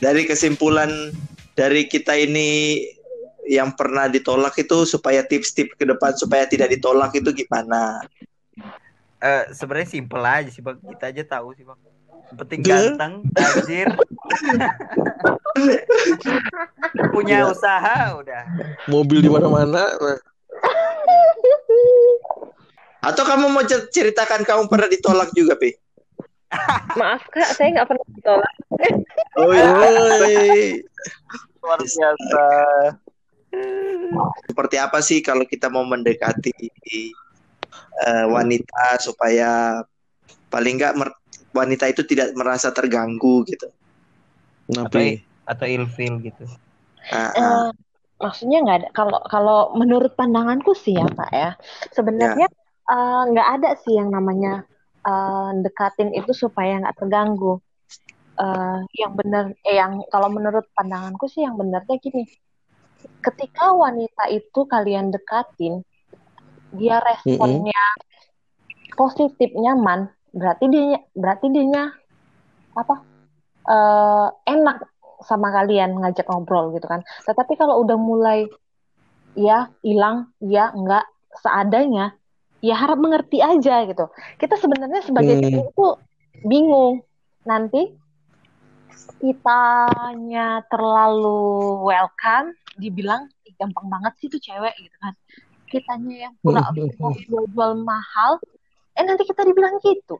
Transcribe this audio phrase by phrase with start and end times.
[0.00, 1.12] dari kesimpulan
[1.52, 2.80] dari kita ini
[3.44, 8.00] yang pernah ditolak itu supaya tips-tips ke depan supaya tidak ditolak itu gimana?
[9.20, 11.76] Eh sebenarnya simple aja sih bang kita aja tahu sih bang
[12.30, 13.90] penting ganteng tajir
[17.14, 17.52] punya Gila.
[17.52, 18.42] usaha udah
[18.86, 19.84] Mobil di mana-mana.
[23.00, 25.72] Atau kamu mau cer- ceritakan kamu pernah ditolak juga, Pi?
[26.98, 28.54] Maaf kak, saya nggak pernah ditolak.
[29.38, 30.82] Oh, Woi.
[31.60, 32.46] luar biasa
[34.50, 36.54] seperti apa sih kalau kita mau mendekati
[38.06, 39.82] eh, wanita supaya
[40.50, 40.94] paling nggak
[41.50, 43.70] wanita itu tidak merasa terganggu gitu.
[44.70, 45.18] Nah, atau Pi.
[45.46, 46.46] atau ilfil gitu
[47.10, 47.34] Ah, ah.
[47.34, 47.70] Eh,
[48.22, 48.88] maksudnya nggak ada.
[48.94, 51.50] Kalau kalau menurut pandanganku sih ya kak ya,
[51.90, 52.46] sebenarnya
[52.86, 54.62] eh, nggak ada sih yang namanya
[55.02, 57.58] eh, dekatin itu supaya nggak terganggu.
[58.40, 62.24] Eh, yang benar, eh, yang kalau menurut pandanganku sih yang benarnya gini.
[63.20, 65.84] Ketika wanita itu kalian dekatin,
[66.72, 67.84] dia responnya
[68.96, 71.92] positif nyaman, berarti dia berarti dia
[72.72, 72.94] apa
[73.68, 74.88] eh, enak
[75.20, 77.04] sama kalian ngajak ngobrol gitu kan.
[77.28, 78.48] Tetapi kalau udah mulai
[79.36, 81.04] ya hilang, ya enggak
[81.44, 82.16] seadanya,
[82.64, 84.08] ya harap mengerti aja gitu.
[84.40, 85.60] Kita sebenarnya sebagai Hmm.
[85.60, 85.86] itu
[86.48, 87.04] bingung.
[87.44, 87.99] Nanti
[89.20, 95.14] kitanya terlalu welcome, dibilang "Ih, gampang banget sih tuh cewek gitu kan.
[95.68, 96.64] Kitanya yang pura
[97.28, 98.40] jual-jual mahal,
[98.96, 100.16] eh nanti kita dibilang gitu.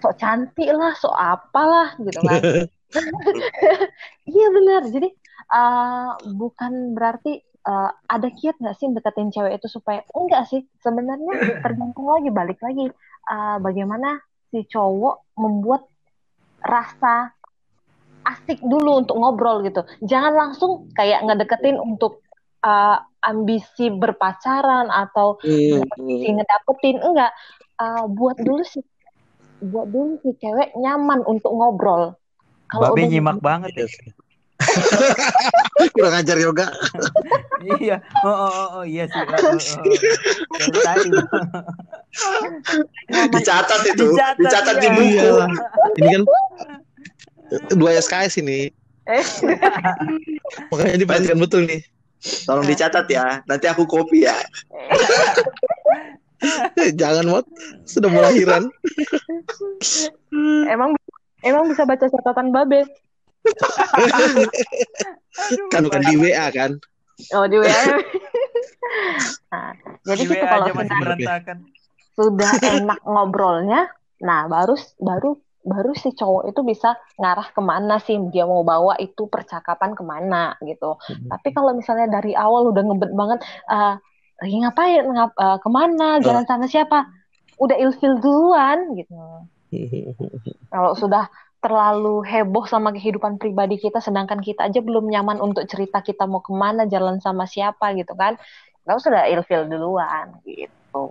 [0.00, 2.40] Sok cantik lah, sok apalah gitu kan.
[4.28, 4.82] Iya benar.
[4.88, 5.08] Jadi
[5.52, 10.64] eh, bukan berarti eh, ada kiat nggak sih deketin cewek itu supaya enggak sih.
[10.80, 12.88] Sebenarnya tergantung lagi balik lagi
[13.28, 14.20] eh, bagaimana
[14.52, 15.88] si cowok membuat
[16.64, 17.34] rasa
[18.22, 19.82] asik dulu untuk ngobrol gitu.
[20.06, 22.22] Jangan langsung kayak ngedeketin untuk
[22.62, 25.82] eh, ambisi berpacaran atau Hmm.
[25.98, 27.32] si ngedapetin enggak.
[27.82, 28.82] Eh, buat dulu sih
[29.62, 32.18] buat dulu si cewek nyaman untuk ngobrol.
[32.66, 33.86] Kalau babe udah nyimak banget ya
[35.94, 36.70] Kurang ajar yoga.
[37.82, 39.58] iya oh, oh, oh, oh, iya sih oh, oh, oh.
[43.30, 44.94] Dicatat itu, Dicatat, dicatat di iya.
[44.94, 45.30] buku.
[45.98, 46.22] Ini kan
[47.74, 48.70] dua SKS ini.
[49.08, 49.24] Eh.
[50.70, 51.82] Makanya diperhatikan betul nih.
[52.46, 53.42] Tolong dicatat ya.
[53.50, 54.36] Nanti aku copy ya.
[57.00, 57.46] Jangan mot
[57.86, 58.66] sudah melahiran.
[60.66, 60.90] emang
[61.46, 62.82] emang bisa baca catatan babe.
[65.72, 66.78] Kan bukan di WA kan.
[67.34, 67.82] Oh di WA.
[69.50, 69.72] nah,
[70.04, 71.40] jadi Di gitu kalau sudah,
[72.18, 73.88] sudah enak ngobrolnya,
[74.20, 78.98] nah baru baru baru si cowok itu bisa ngarah ke mana sih dia mau bawa
[78.98, 80.98] itu percakapan ke mana gitu.
[81.30, 83.38] Tapi kalau misalnya dari awal udah ngebet banget,
[83.70, 83.94] eh
[84.42, 87.06] lagi ngapain, ngap, eh, ke mana, jalan sama siapa,
[87.62, 89.14] udah ilfil duluan gitu.
[90.72, 91.30] Kalau sudah
[91.62, 96.42] terlalu heboh sama kehidupan pribadi kita, sedangkan kita aja belum nyaman untuk cerita kita mau
[96.42, 98.34] ke mana, jalan sama siapa gitu kan,
[98.82, 101.04] nggak usah udah ilfil duluan gitu.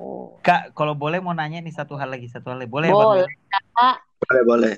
[0.43, 3.71] kak kalau boleh mau nanya nih satu hal lagi satu hal lagi boleh Boleh, Bang?
[3.79, 4.10] Kak.
[4.21, 4.73] Boleh, boleh.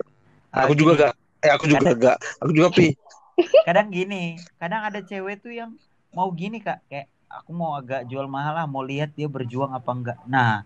[0.53, 1.13] Aku gini, juga gak.
[1.43, 2.17] Eh aku juga gak.
[2.41, 2.87] Aku juga pi.
[3.67, 5.73] kadang gini kadang ada cewek tuh yang
[6.13, 9.89] mau gini kak kayak aku mau agak jual mahal lah mau lihat dia berjuang apa
[9.89, 10.61] enggak nah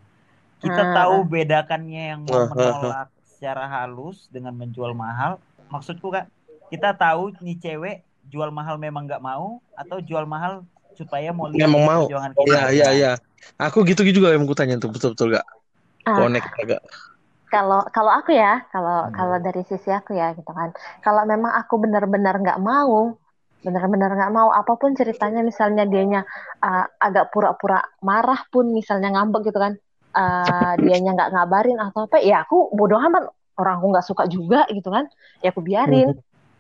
[0.60, 0.92] kita Ah.
[0.92, 5.40] tahu bedakannya yang mau Ah, ah, menolak secara halus dengan menjual mahal
[5.72, 6.28] maksudku kak
[6.68, 10.68] kita tahu nih cewek jual mahal memang nggak mau atau jual mahal
[11.00, 12.04] supaya mau lihat Memang mau.
[12.44, 13.12] Iya iya iya.
[13.56, 15.46] Aku gitu juga yang aku tanya tuh betul betul gak.
[16.04, 16.20] Ah.
[16.20, 16.82] Connect agak.
[17.48, 19.14] Kalau kalau aku ya, kalau Hmm.
[19.16, 20.76] kalau dari sisi aku ya gitu kan.
[21.00, 23.16] Kalau memang aku benar-benar nggak mau,
[23.64, 26.28] benar-benar nggak mau apa pun ceritanya misalnya dianya
[26.60, 29.74] uh, agak pura-pura marah pun misalnya ngambek gitu kan.
[30.12, 33.32] Uh, dianya nggak ngabarin atau apa, ya aku bodoh amat.
[33.58, 35.10] Orang aku nggak suka juga gitu kan.
[35.42, 36.14] Ya aku biarin.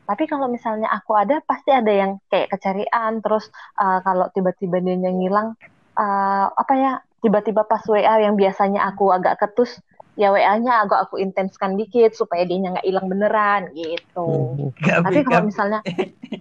[0.07, 3.19] Tapi kalau misalnya aku ada, pasti ada yang kayak kecarian.
[3.19, 5.53] Terus uh, kalau tiba-tiba dia ngilang,
[5.99, 6.91] uh, apa ya?
[7.19, 9.83] Tiba-tiba pas WA yang biasanya aku agak ketus,
[10.17, 14.57] ya WA-nya agak aku intenskan dikit supaya dia nggak hilang beneran gitu.
[14.81, 15.79] Gabi, Tapi kalau Gabi, misalnya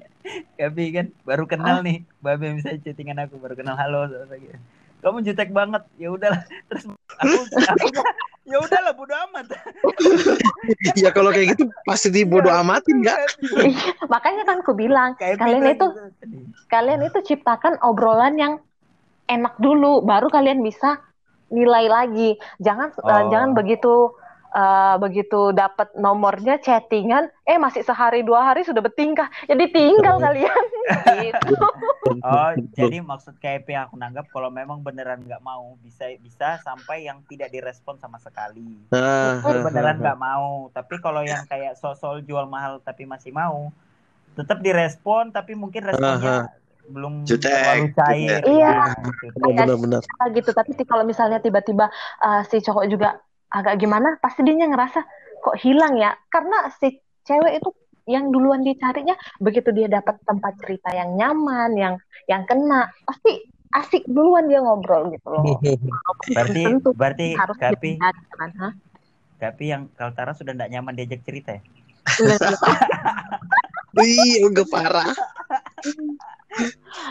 [0.59, 4.57] Gabi kan baru kenal nih babe misalnya chattingan aku baru kenal halo gitu.
[5.05, 6.43] kamu jutek banget ya udahlah
[6.73, 6.89] terus
[7.21, 7.87] aku, aku
[8.51, 9.55] ya udahlah bodo amat
[10.99, 13.19] Ya kalau kayak gitu pasti dibodo amatin gak?
[13.43, 16.39] Iya, makanya kan aku bilang Kayak kalian itu Bang tadi.
[16.71, 18.59] kalian itu ciptakan obrolan yang
[19.27, 21.03] enak dulu, baru kalian bisa
[21.51, 22.31] nilai lagi.
[22.59, 23.29] Jangan eh, Oh.
[23.31, 23.95] jangan begitu
[24.57, 30.65] eh, begitu dapat nomornya chattingan, eh masih sehari dua hari sudah bertingkah, jadi tinggal kalian.
[31.29, 31.55] gitu.
[32.23, 37.05] Oh, jadi maksud KP yang aku nanggap kalau memang beneran nggak mau bisa bisa sampai
[37.05, 38.81] yang tidak direspon sama sekali.
[38.89, 40.71] Itu ah, beneran ah, nggak mau.
[40.71, 43.75] Tapi kalau yang kayak sosol jual mahal tapi masih mau,
[44.39, 46.53] tetap direspon tapi mungkin responnya
[46.87, 48.41] belum Jutek, terlalu cair.
[48.41, 48.43] jutek.
[48.47, 48.75] Iya.
[49.03, 49.39] gitu.
[49.43, 51.91] benar benar Ah, gitu tapi kalau misalnya tiba-tiba
[52.23, 53.19] uh, si cowok juga
[53.51, 55.01] agak gimana pasti dia ngerasa
[55.43, 57.71] kok hilang ya karena si cewek itu
[58.07, 61.95] yang duluan dicarinya begitu dia dapat tempat cerita yang nyaman yang
[62.31, 63.43] yang kena pasti
[63.75, 65.43] asik duluan dia ngobrol gitu loh
[66.37, 66.91] Berarti Tentu.
[66.95, 68.51] berarti harus dijaga, kan?
[69.37, 71.63] Kapi yang Kaltara sudah tidak nyaman diajak cerita ya?
[73.97, 75.13] Wih, enggak parah.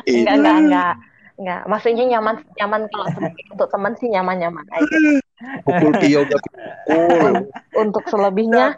[0.08, 0.94] enggak enggak enggak
[1.36, 3.06] enggak maksudnya nyaman nyaman kalau
[3.52, 4.98] untuk teman sih nyaman nyaman aja
[5.68, 6.42] Pukul enggak
[6.88, 7.34] pukul.
[7.76, 8.72] untuk selebihnya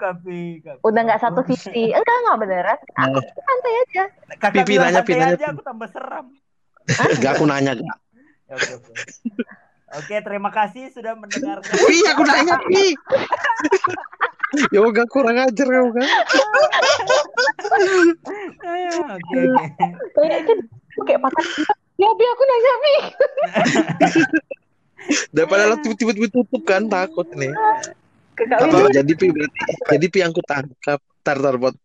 [0.81, 4.03] udah nggak satu sisi enggak enggak beneran aku santai aja
[4.37, 6.25] Kakak Pipi nanya, santai Pi, nanya, aja, aku tambah seram.
[6.87, 7.99] Enggak aku nanya, enggak.
[8.47, 8.91] Ya, Oke, oke.
[9.97, 11.71] Oke, terima kasih sudah mendengarkan.
[11.73, 12.85] Pi, aku nanya, Pi.
[14.71, 16.03] Yoga kurang ajar Yoga.
[19.07, 19.85] Oke, oke.
[20.15, 20.57] kayaknya kan
[21.03, 21.45] kayak patah
[21.97, 22.94] ya bi aku nanya bi
[25.31, 27.51] Daripada lo tiba-tiba tutup kan takut nih.
[28.38, 28.91] Windy.
[29.01, 29.59] jadi Pi berarti?
[29.88, 30.99] Jadi Pi yang ku tangkap.
[31.23, 31.75] Tar tar bot.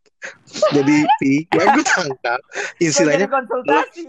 [0.76, 2.40] Jadi Pi yang ku tangkap.
[2.78, 4.04] Istilahnya konsultasi.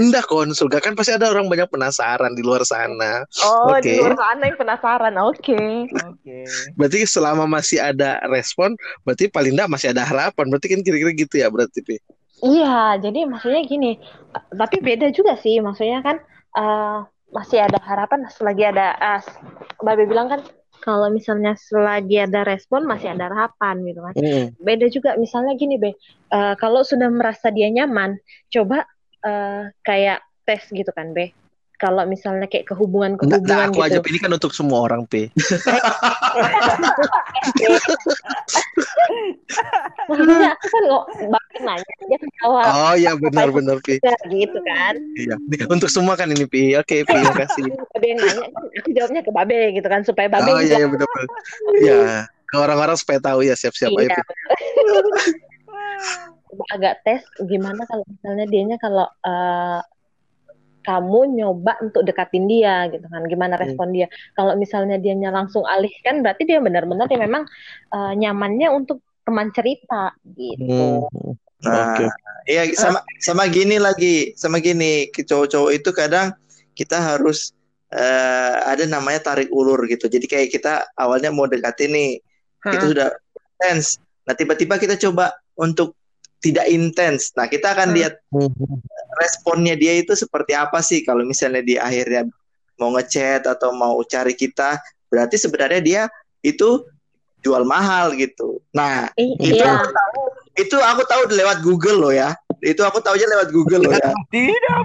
[0.00, 3.22] enggak konsul kan pasti ada orang banyak penasaran di luar sana.
[3.44, 3.84] oh Oke.
[3.84, 6.36] di luar sana yang penasaran oke Oke.
[6.74, 8.74] Berarti selama masih ada respon,
[9.04, 10.48] berarti paling enggak masih ada harapan.
[10.48, 11.96] Berarti kan kira-kira gitu ya berarti Pi.
[12.42, 14.02] iya jadi maksudnya gini
[14.50, 16.18] tapi beda juga sih maksudnya kan
[16.58, 16.98] eh,
[17.32, 19.22] masih ada harapan selagi ada uh,
[19.80, 20.40] Babe bilang kan
[20.82, 24.14] kalau misalnya selagi ada respon masih ada harapan gitu kan.
[24.18, 24.46] Mm.
[24.58, 25.94] beda juga misalnya gini be.
[26.34, 28.18] Eh, kalau sudah merasa dia nyaman
[28.50, 28.84] coba
[29.22, 31.30] eh, kayak tes gitu kan be
[31.82, 35.26] kalau misalnya kayak kehubungan kehubungan aku gitu aja ini kan untuk semua orang Pi.
[40.06, 43.98] maksudnya aku kan nggak bakal nanya dia kan jawab Oh iya benar-benar Pi.
[44.30, 45.34] gitu kan Iya.
[45.66, 46.78] Untuk semua kan ini Pi.
[46.78, 47.66] Oke Pi, terima kasih.
[47.98, 50.86] Babe yang nanya kan aku jawabnya ke Babe gitu kan supaya Babe Oh iya iya
[50.86, 51.28] benar-benar.
[51.82, 54.20] Ya, ke orang-orang supaya tahu ya siap-siap iya,
[56.68, 59.80] agak tes gimana kalau misalnya dianya kalau eh,
[60.82, 63.64] kamu nyoba untuk dekatin dia gitu kan gimana Hmm.
[63.66, 67.46] respon dia kalau misalnya dianya langsung alihkan berarti dia benar-benar ya memang
[67.90, 71.38] eh, nyamannya untuk teman cerita gitu Hmm.
[71.62, 72.10] Nah, Oke.
[72.50, 76.34] iya sama sama gini lagi, sama gini, ke cowok-cowok itu kadang
[76.74, 77.54] kita harus
[77.86, 80.10] eh, ada namanya tarik ulur gitu.
[80.10, 82.10] Jadi kayak kita awalnya mau dekatin nih,
[82.66, 82.90] kita Hah.
[82.90, 83.08] sudah
[83.38, 84.02] intens.
[84.26, 85.94] Nah, tiba-tiba kita coba untuk
[86.42, 87.30] tidak intens.
[87.38, 87.96] Nah, kita akan Hmm.
[88.00, 88.50] lihat Hmm.
[89.22, 92.26] Responnya dia itu seperti apa sih kalau misalnya di akhirnya
[92.82, 96.02] mau ngechat atau mau cari kita, berarti sebenarnya dia
[96.42, 96.82] itu
[97.42, 98.58] jual mahal gitu.
[98.74, 100.20] Nah, I- itu iya aku tahu,
[100.58, 102.34] itu aku tahu lewat Google loh ya.
[102.62, 104.10] Itu aku tahunya lewat Google loh ya.
[104.30, 104.78] Tidak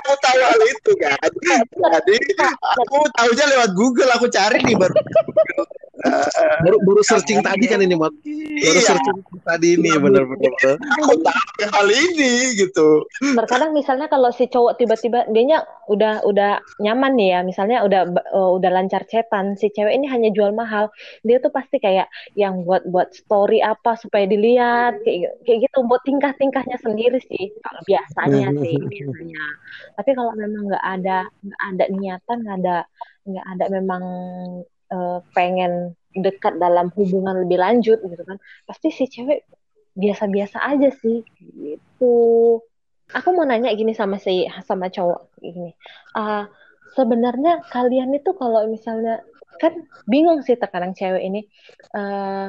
[0.00, 1.16] Aku tahu hal itu kan.
[1.20, 2.32] Jadi
[2.80, 4.10] aku tahunya lewat Google.
[4.16, 4.96] Aku cari nih baru.
[6.64, 8.12] Baru baru searching tadi kan ini, Mat.
[8.24, 10.76] Baru Iya, searching tadi nih benar-benar.
[11.00, 13.04] aku tahu hal ini gitu.
[13.36, 18.50] terkadang misalnya kalau si cowok tiba-tiba dianya udah udah nyaman nih ya misalnya udah eh,
[18.56, 20.88] udah lancar cetan si cewek ini hanya jual mahal
[21.26, 26.00] dia tuh pasti kayak yang buat buat story apa supaya dilihat kayak kayak gitu buat
[26.06, 29.44] tingkah-tingkahnya sendiri sih kalau biasanya sih biasanya
[29.98, 32.76] tapi kalau memang nggak ada nggak ada niatan nggak ada
[33.26, 34.02] nggak ada memang
[34.90, 39.46] eh, pengen dekat dalam hubungan lebih lanjut gitu kan pasti si cewek
[39.94, 41.22] biasa-biasa aja sih
[41.54, 42.14] gitu.
[43.10, 45.74] Aku mau nanya gini sama si sama cowok gini.
[46.14, 46.46] Ah,
[46.94, 49.22] sebenarnya kalian itu kalau misalnya
[49.58, 51.40] kan bingung sih terkadang cewek ini
[51.90, 52.48] Eh,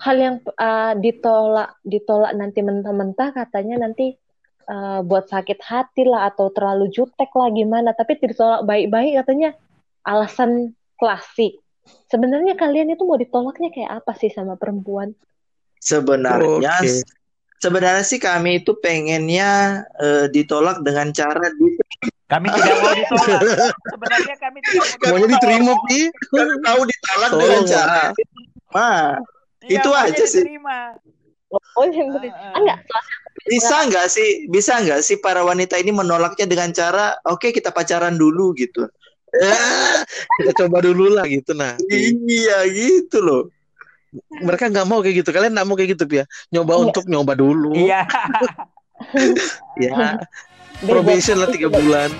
[0.00, 4.14] hal yang ah, ditolak ditolak nanti mentah-mentah katanya nanti
[4.70, 9.50] eh, buat sakit hati lah atau terlalu jutek lah gimana tapi ditolak baik-baik katanya
[10.06, 11.56] alasan klasik
[12.12, 15.16] sebenarnya kalian itu mau ditolaknya kayak apa sih sama perempuan
[15.80, 17.00] Sebenarnya Oke.
[17.56, 21.72] sebenarnya sih kami itu pengennya eh, ditolak dengan cara di
[22.28, 23.42] Kami tidak mau ditolak.
[23.90, 26.00] Sebenarnya kami tidak mau Maunya diterima, Pi.
[26.30, 28.02] Kami tahu ditolak dengan Tolong cara.
[28.70, 29.18] Nah,
[29.66, 30.40] Iya, Itu aja sih.
[30.44, 30.94] diterima.
[31.50, 32.54] oh yang Ah, ah.
[32.62, 33.16] enggak soalnya
[33.50, 38.14] bisa nggak sih bisa nggak sih para wanita ini menolaknya dengan cara oke kita pacaran
[38.14, 38.86] dulu gitu
[39.30, 39.54] Ya,
[40.42, 41.78] kita coba dulu lah gitu nah.
[41.90, 43.42] iya gitu loh
[44.42, 45.30] Mereka nggak mau kayak gitu.
[45.30, 46.26] Kalian nggak mau kayak gitu ya?
[46.50, 46.82] Nyoba Iya.
[46.82, 47.70] untuk nyoba dulu.
[47.78, 48.02] Iya.
[49.80, 50.20] Ya,
[50.84, 52.12] probation lah tiga bulan.